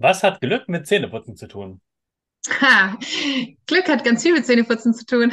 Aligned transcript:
Was 0.00 0.22
hat 0.22 0.40
Glück 0.40 0.68
mit 0.68 0.86
Zähneputzen 0.86 1.36
zu 1.36 1.48
tun? 1.48 1.80
Ha, 2.60 2.96
Glück 3.66 3.88
hat 3.88 4.04
ganz 4.04 4.22
viel 4.22 4.32
mit 4.32 4.46
Zähneputzen 4.46 4.94
zu 4.94 5.04
tun. 5.04 5.32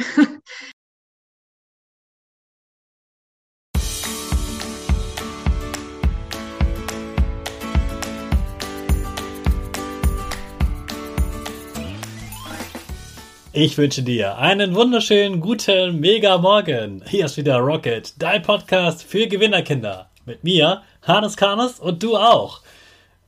Ich 13.52 13.78
wünsche 13.78 14.02
dir 14.02 14.36
einen 14.36 14.74
wunderschönen 14.74 15.40
guten 15.40 16.00
Mega 16.00 16.38
Morgen. 16.38 17.04
Hier 17.06 17.26
ist 17.26 17.36
wieder 17.36 17.58
Rocket, 17.58 18.20
dein 18.20 18.42
Podcast 18.42 19.04
für 19.04 19.28
Gewinnerkinder. 19.28 20.10
Mit 20.24 20.42
mir, 20.42 20.82
Hannes 21.02 21.36
Karnes 21.36 21.78
und 21.78 22.02
du 22.02 22.16
auch. 22.16 22.62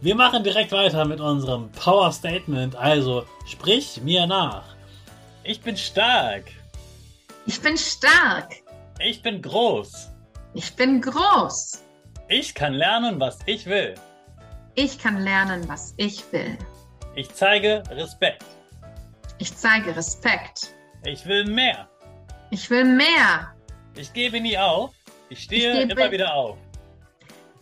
Wir 0.00 0.14
machen 0.14 0.44
direkt 0.44 0.72
weiter 0.72 1.04
mit 1.04 1.20
unserem 1.20 1.70
Power 1.72 2.12
Statement. 2.12 2.76
Also 2.76 3.24
sprich 3.46 4.00
mir 4.02 4.26
nach. 4.26 4.64
Ich 5.44 5.60
bin 5.60 5.76
stark. 5.76 6.44
Ich 7.46 7.60
bin 7.60 7.76
stark. 7.76 8.54
Ich 9.00 9.22
bin 9.22 9.42
groß. 9.42 10.10
Ich 10.54 10.74
bin 10.74 11.00
groß. 11.00 11.82
Ich 12.28 12.54
kann 12.54 12.74
lernen, 12.74 13.20
was 13.20 13.38
ich 13.46 13.66
will. 13.66 13.94
Ich 14.74 14.98
kann 14.98 15.18
lernen, 15.22 15.68
was 15.68 15.94
ich 15.96 16.24
will. 16.32 16.56
Ich 17.16 17.32
zeige 17.32 17.82
Respekt. 17.90 18.44
Ich 19.38 19.54
zeige 19.56 19.94
Respekt. 19.94 20.74
Ich 21.04 21.26
will 21.26 21.44
mehr. 21.44 21.88
Ich 22.50 22.70
will 22.70 22.84
mehr. 22.84 23.54
Ich 23.96 24.12
gebe 24.12 24.40
nie 24.40 24.56
auf. 24.56 24.92
Ich 25.28 25.42
stehe 25.42 25.84
ich 25.84 25.90
immer 25.90 26.10
wieder 26.10 26.34
auf. 26.34 26.56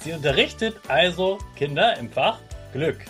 Sie 0.00 0.12
unterrichtet 0.12 0.80
also 0.88 1.38
Kinder 1.56 1.98
im 1.98 2.08
Fach 2.08 2.38
Glück. 2.72 3.04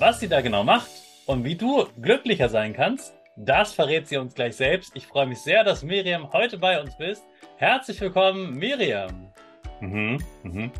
Was 0.00 0.18
sie 0.18 0.26
da 0.26 0.40
genau 0.40 0.64
macht 0.64 0.90
und 1.26 1.44
wie 1.44 1.54
du 1.54 1.86
glücklicher 2.00 2.48
sein 2.48 2.72
kannst, 2.72 3.14
das 3.36 3.72
verrät 3.72 4.08
sie 4.08 4.16
uns 4.16 4.34
gleich 4.34 4.56
selbst. 4.56 4.90
Ich 4.94 5.06
freue 5.06 5.26
mich 5.26 5.38
sehr, 5.38 5.62
dass 5.62 5.84
Miriam 5.84 6.32
heute 6.32 6.58
bei 6.58 6.80
uns 6.80 6.96
bist. 6.96 7.22
Herzlich 7.56 8.00
willkommen, 8.00 8.54
Miriam. 8.54 9.32
Mhm, 9.80 10.18
mhm. 10.42 10.72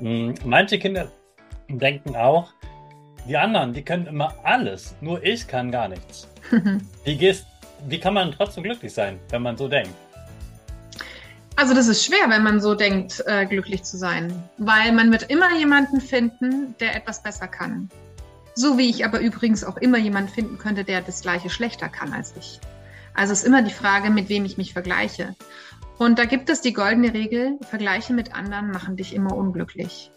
mhm 0.00 0.34
manche 0.44 0.78
Kinder 0.78 1.12
denken 1.68 2.16
auch, 2.16 2.50
die 3.28 3.36
anderen, 3.36 3.74
die 3.74 3.82
können 3.82 4.06
immer 4.06 4.34
alles, 4.42 4.96
nur 5.02 5.22
ich 5.22 5.46
kann 5.46 5.70
gar 5.70 5.88
nichts. 5.88 6.28
wie, 7.04 7.16
gehst, 7.16 7.46
wie 7.86 8.00
kann 8.00 8.14
man 8.14 8.32
trotzdem 8.32 8.62
glücklich 8.62 8.94
sein, 8.94 9.20
wenn 9.28 9.42
man 9.42 9.58
so 9.58 9.68
denkt? 9.68 9.92
Also 11.58 11.72
das 11.72 11.88
ist 11.88 12.04
schwer, 12.04 12.28
wenn 12.28 12.42
man 12.42 12.60
so 12.60 12.74
denkt, 12.74 13.24
äh, 13.26 13.46
glücklich 13.46 13.82
zu 13.82 13.96
sein, 13.96 14.44
weil 14.58 14.92
man 14.92 15.10
wird 15.10 15.30
immer 15.30 15.56
jemanden 15.56 16.02
finden, 16.02 16.74
der 16.80 16.94
etwas 16.94 17.22
besser 17.22 17.48
kann. 17.48 17.88
So 18.54 18.76
wie 18.76 18.90
ich 18.90 19.06
aber 19.06 19.20
übrigens 19.20 19.64
auch 19.64 19.78
immer 19.78 19.96
jemanden 19.96 20.28
finden 20.28 20.58
könnte, 20.58 20.84
der 20.84 21.00
das 21.00 21.22
gleiche 21.22 21.48
schlechter 21.48 21.88
kann 21.88 22.12
als 22.12 22.34
ich. 22.38 22.60
Also 23.14 23.32
es 23.32 23.40
ist 23.40 23.46
immer 23.46 23.62
die 23.62 23.72
Frage, 23.72 24.10
mit 24.10 24.28
wem 24.28 24.44
ich 24.44 24.58
mich 24.58 24.74
vergleiche. 24.74 25.34
Und 25.96 26.18
da 26.18 26.26
gibt 26.26 26.50
es 26.50 26.60
die 26.60 26.74
goldene 26.74 27.14
Regel, 27.14 27.58
Vergleiche 27.62 28.12
mit 28.12 28.34
anderen 28.34 28.70
machen 28.70 28.98
dich 28.98 29.14
immer 29.14 29.34
unglücklich. 29.34 30.12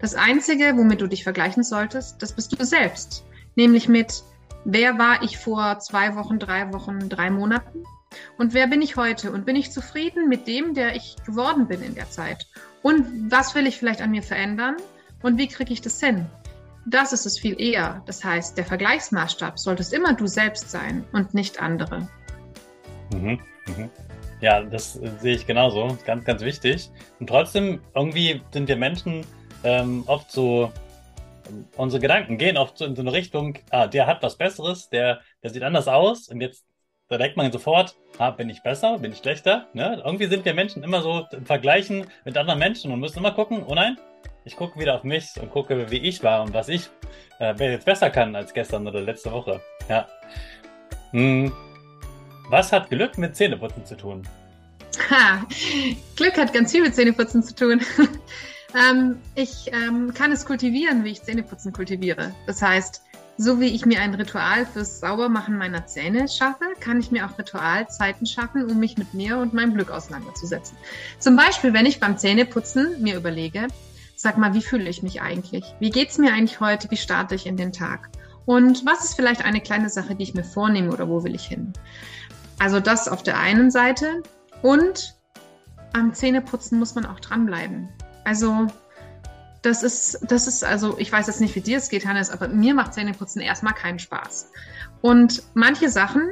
Das 0.00 0.14
Einzige, 0.14 0.76
womit 0.76 1.00
du 1.00 1.08
dich 1.08 1.24
vergleichen 1.24 1.64
solltest, 1.64 2.22
das 2.22 2.32
bist 2.32 2.58
du 2.58 2.64
selbst. 2.64 3.24
Nämlich 3.56 3.88
mit, 3.88 4.22
wer 4.64 4.96
war 4.96 5.24
ich 5.24 5.38
vor 5.38 5.80
zwei 5.80 6.14
Wochen, 6.14 6.38
drei 6.38 6.72
Wochen, 6.72 7.08
drei 7.08 7.30
Monaten? 7.30 7.82
Und 8.38 8.54
wer 8.54 8.66
bin 8.66 8.82
ich 8.82 8.96
heute? 8.96 9.32
Und 9.32 9.46
bin 9.46 9.56
ich 9.56 9.72
zufrieden 9.72 10.28
mit 10.28 10.46
dem, 10.46 10.74
der 10.74 10.96
ich 10.96 11.16
geworden 11.26 11.66
bin 11.68 11.82
in 11.82 11.94
der 11.94 12.10
Zeit? 12.10 12.46
Und 12.82 13.30
was 13.30 13.54
will 13.54 13.66
ich 13.66 13.78
vielleicht 13.78 14.02
an 14.02 14.10
mir 14.10 14.22
verändern? 14.22 14.76
Und 15.22 15.38
wie 15.38 15.48
kriege 15.48 15.72
ich 15.72 15.80
das 15.80 16.00
hin? 16.00 16.26
Das 16.86 17.12
ist 17.12 17.24
es 17.24 17.38
viel 17.38 17.58
eher. 17.60 18.02
Das 18.06 18.22
heißt, 18.22 18.58
der 18.58 18.66
Vergleichsmaßstab 18.66 19.58
solltest 19.58 19.92
immer 19.94 20.12
du 20.14 20.26
selbst 20.26 20.70
sein 20.70 21.04
und 21.12 21.32
nicht 21.32 21.62
andere. 21.62 22.08
Mhm, 23.12 23.40
mhm. 23.66 23.90
Ja, 24.40 24.62
das 24.62 25.00
sehe 25.20 25.34
ich 25.34 25.46
genauso. 25.46 25.96
Ganz, 26.04 26.24
ganz 26.24 26.42
wichtig. 26.42 26.90
Und 27.20 27.28
trotzdem, 27.28 27.80
irgendwie 27.94 28.42
sind 28.52 28.68
wir 28.68 28.76
Menschen 28.76 29.24
ähm, 29.62 30.04
oft 30.06 30.30
so, 30.30 30.70
unsere 31.76 32.00
Gedanken 32.02 32.36
gehen 32.36 32.58
oft 32.58 32.76
so 32.76 32.84
in 32.84 32.94
so 32.94 33.00
eine 33.00 33.12
Richtung, 33.12 33.58
ah, 33.70 33.86
der 33.86 34.06
hat 34.06 34.22
was 34.22 34.36
Besseres, 34.36 34.90
der, 34.90 35.20
der 35.42 35.50
sieht 35.50 35.62
anders 35.62 35.88
aus 35.88 36.28
und 36.28 36.42
jetzt 36.42 36.66
da 37.08 37.18
denkt 37.18 37.36
man 37.36 37.52
sofort, 37.52 37.96
ah, 38.18 38.30
bin 38.30 38.48
ich 38.48 38.62
besser, 38.62 38.98
bin 38.98 39.12
ich 39.12 39.18
schlechter? 39.18 39.68
Ne? 39.74 40.02
Irgendwie 40.04 40.26
sind 40.26 40.44
wir 40.44 40.54
Menschen 40.54 40.82
immer 40.82 41.02
so 41.02 41.26
im 41.32 41.44
Vergleichen 41.44 42.06
mit 42.24 42.36
anderen 42.36 42.58
Menschen 42.58 42.92
und 42.92 43.00
müssen 43.00 43.18
immer 43.18 43.32
gucken, 43.32 43.62
oh 43.66 43.74
nein, 43.74 43.98
ich 44.44 44.56
gucke 44.56 44.78
wieder 44.78 44.94
auf 44.94 45.04
mich 45.04 45.40
und 45.40 45.50
gucke, 45.50 45.90
wie 45.90 45.98
ich 45.98 46.22
war 46.22 46.42
und 46.42 46.54
was 46.54 46.68
ich 46.68 46.88
äh, 47.40 47.54
jetzt 47.70 47.84
besser 47.84 48.10
kann 48.10 48.34
als 48.34 48.54
gestern 48.54 48.86
oder 48.86 49.00
letzte 49.00 49.32
Woche. 49.32 49.60
Ja. 49.88 50.06
Hm. 51.10 51.52
Was 52.50 52.72
hat 52.72 52.90
Glück 52.90 53.18
mit 53.18 53.36
Zähneputzen 53.36 53.84
zu 53.84 53.96
tun? 53.96 54.26
Ha, 55.10 55.46
Glück 56.16 56.36
hat 56.36 56.52
ganz 56.52 56.72
viel 56.72 56.82
mit 56.82 56.94
Zähneputzen 56.94 57.42
zu 57.42 57.54
tun. 57.54 57.80
ähm, 58.74 59.18
ich 59.34 59.70
ähm, 59.72 60.12
kann 60.14 60.32
es 60.32 60.44
kultivieren, 60.44 61.04
wie 61.04 61.10
ich 61.10 61.22
Zähneputzen 61.22 61.72
kultiviere. 61.72 62.34
Das 62.46 62.62
heißt, 62.62 63.02
so 63.36 63.60
wie 63.60 63.74
ich 63.74 63.84
mir 63.84 64.00
ein 64.00 64.14
Ritual 64.14 64.66
fürs 64.66 65.00
Saubermachen 65.00 65.56
meiner 65.56 65.86
Zähne 65.86 66.28
schaffe, 66.28 66.64
kann 66.80 67.00
ich 67.00 67.10
mir 67.10 67.26
auch 67.26 67.38
Ritualzeiten 67.38 68.26
schaffen, 68.26 68.70
um 68.70 68.78
mich 68.78 68.96
mit 68.96 69.12
mir 69.14 69.38
und 69.38 69.54
meinem 69.54 69.74
Glück 69.74 69.90
auseinanderzusetzen. 69.90 70.76
Zum 71.18 71.36
Beispiel, 71.36 71.72
wenn 71.72 71.86
ich 71.86 72.00
beim 72.00 72.16
Zähneputzen 72.16 73.02
mir 73.02 73.16
überlege, 73.16 73.66
sag 74.14 74.38
mal, 74.38 74.54
wie 74.54 74.62
fühle 74.62 74.88
ich 74.88 75.02
mich 75.02 75.20
eigentlich? 75.20 75.64
Wie 75.80 75.90
geht 75.90 76.10
es 76.10 76.18
mir 76.18 76.32
eigentlich 76.32 76.60
heute? 76.60 76.90
Wie 76.90 76.96
starte 76.96 77.34
ich 77.34 77.46
in 77.46 77.56
den 77.56 77.72
Tag? 77.72 78.08
Und 78.46 78.84
was 78.86 79.04
ist 79.04 79.14
vielleicht 79.14 79.44
eine 79.44 79.60
kleine 79.60 79.88
Sache, 79.88 80.14
die 80.14 80.22
ich 80.22 80.34
mir 80.34 80.44
vornehme 80.44 80.92
oder 80.92 81.08
wo 81.08 81.24
will 81.24 81.34
ich 81.34 81.46
hin? 81.46 81.72
Also 82.58 82.78
das 82.78 83.08
auf 83.08 83.22
der 83.22 83.38
einen 83.38 83.70
Seite. 83.70 84.22
Und 84.62 85.16
am 85.92 86.14
Zähneputzen 86.14 86.78
muss 86.78 86.94
man 86.94 87.06
auch 87.06 87.20
dranbleiben. 87.20 87.88
Also 88.24 88.68
das 89.64 89.82
ist, 89.82 90.18
das 90.28 90.46
ist, 90.46 90.62
also 90.62 90.98
ich 90.98 91.10
weiß 91.10 91.26
jetzt 91.26 91.40
nicht, 91.40 91.54
wie 91.54 91.60
dir 91.62 91.78
es 91.78 91.88
geht, 91.88 92.04
Hannes, 92.04 92.30
aber 92.30 92.48
mir 92.48 92.74
macht 92.74 92.92
Zähneputzen 92.92 93.40
erstmal 93.40 93.72
keinen 93.72 93.98
Spaß. 93.98 94.50
Und 95.00 95.42
manche 95.54 95.88
Sachen 95.88 96.30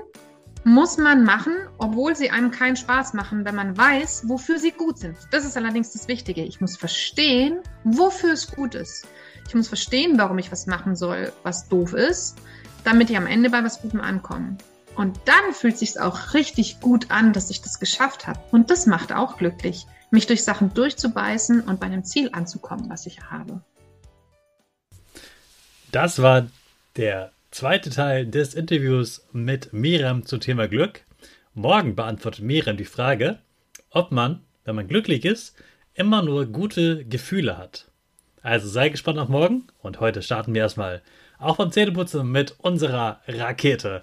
muss 0.64 0.98
man 0.98 1.24
machen, 1.24 1.54
obwohl 1.78 2.14
sie 2.14 2.30
einem 2.30 2.50
keinen 2.50 2.76
Spaß 2.76 3.14
machen, 3.14 3.46
wenn 3.46 3.54
man 3.54 3.76
weiß, 3.76 4.28
wofür 4.28 4.58
sie 4.58 4.70
gut 4.70 4.98
sind. 4.98 5.16
Das 5.30 5.46
ist 5.46 5.56
allerdings 5.56 5.92
das 5.92 6.08
Wichtige. 6.08 6.42
Ich 6.44 6.60
muss 6.60 6.76
verstehen, 6.76 7.60
wofür 7.84 8.34
es 8.34 8.48
gut 8.52 8.74
ist. 8.74 9.06
Ich 9.48 9.54
muss 9.54 9.68
verstehen, 9.68 10.18
warum 10.18 10.38
ich 10.38 10.52
was 10.52 10.66
machen 10.66 10.94
soll, 10.94 11.32
was 11.42 11.68
doof 11.68 11.94
ist, 11.94 12.36
damit 12.84 13.08
ich 13.08 13.16
am 13.16 13.26
Ende 13.26 13.48
bei 13.48 13.64
was 13.64 13.80
Gutem 13.80 14.02
ankomme. 14.02 14.58
Und 14.96 15.20
dann 15.24 15.52
fühlt 15.52 15.78
sich 15.78 15.98
auch 15.98 16.34
richtig 16.34 16.80
gut 16.80 17.10
an, 17.10 17.32
dass 17.32 17.50
ich 17.50 17.62
das 17.62 17.80
geschafft 17.80 18.26
habe. 18.26 18.40
Und 18.50 18.70
das 18.70 18.86
macht 18.86 19.12
auch 19.12 19.38
glücklich, 19.38 19.86
mich 20.10 20.26
durch 20.26 20.44
Sachen 20.44 20.74
durchzubeißen 20.74 21.62
und 21.62 21.80
bei 21.80 21.86
einem 21.86 22.04
Ziel 22.04 22.30
anzukommen, 22.32 22.90
was 22.90 23.06
ich 23.06 23.22
habe. 23.30 23.62
Das 25.90 26.20
war 26.20 26.46
der 26.96 27.32
zweite 27.50 27.90
Teil 27.90 28.26
des 28.26 28.54
Interviews 28.54 29.26
mit 29.32 29.72
Miriam 29.72 30.24
zum 30.26 30.40
Thema 30.40 30.68
Glück. 30.68 31.04
Morgen 31.54 31.94
beantwortet 31.94 32.44
Miriam 32.44 32.76
die 32.76 32.84
Frage, 32.84 33.38
ob 33.90 34.10
man, 34.10 34.42
wenn 34.64 34.74
man 34.74 34.88
glücklich 34.88 35.24
ist, 35.24 35.54
immer 35.94 36.22
nur 36.22 36.46
gute 36.46 37.04
Gefühle 37.04 37.58
hat. 37.58 37.90
Also 38.42 38.68
sei 38.68 38.88
gespannt 38.88 39.18
auf 39.18 39.28
morgen 39.28 39.66
und 39.82 40.00
heute 40.00 40.22
starten 40.22 40.54
wir 40.54 40.62
erstmal 40.62 41.02
auch 41.38 41.56
beim 41.56 41.70
Zähneputzen 41.70 42.30
mit 42.30 42.58
unserer 42.58 43.20
Rakete. 43.26 44.02